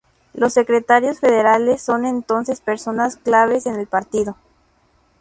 Los 0.33 0.53
secretarios 0.55 1.19
federales 1.19 1.79
son 1.83 2.05
entonces 2.07 2.59
personas 2.59 3.17
claves 3.17 3.67
en 3.67 3.75
el 3.79 3.85
partido. 3.85 4.35